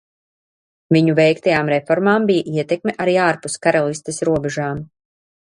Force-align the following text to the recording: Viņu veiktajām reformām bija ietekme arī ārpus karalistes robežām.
Viņu 0.95 1.13
veiktajām 1.19 1.69
reformām 1.75 2.25
bija 2.31 2.55
ietekme 2.63 2.97
arī 3.05 3.15
ārpus 3.29 3.61
karalistes 3.67 4.23
robežām. 4.31 4.83